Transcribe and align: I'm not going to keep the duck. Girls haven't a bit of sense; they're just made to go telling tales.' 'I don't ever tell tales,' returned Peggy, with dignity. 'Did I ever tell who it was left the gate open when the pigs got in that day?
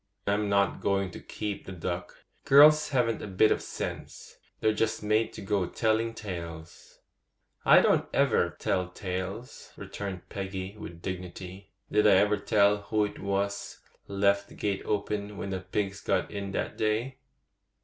I'm 0.25 0.49
not 0.49 0.81
going 0.81 1.11
to 1.11 1.19
keep 1.19 1.67
the 1.67 1.71
duck. 1.71 2.23
Girls 2.45 2.89
haven't 2.89 3.21
a 3.21 3.27
bit 3.27 3.51
of 3.51 3.61
sense; 3.61 4.37
they're 4.59 4.73
just 4.73 5.03
made 5.03 5.31
to 5.33 5.43
go 5.43 5.67
telling 5.67 6.15
tales.' 6.15 7.01
'I 7.65 7.81
don't 7.81 8.09
ever 8.11 8.49
tell 8.57 8.87
tales,' 8.89 9.71
returned 9.77 10.27
Peggy, 10.27 10.75
with 10.75 11.03
dignity. 11.03 11.69
'Did 11.91 12.07
I 12.07 12.13
ever 12.15 12.37
tell 12.37 12.77
who 12.77 13.05
it 13.05 13.19
was 13.19 13.77
left 14.07 14.47
the 14.49 14.55
gate 14.55 14.81
open 14.85 15.37
when 15.37 15.51
the 15.51 15.59
pigs 15.59 16.01
got 16.01 16.31
in 16.31 16.51
that 16.53 16.77
day? 16.77 17.17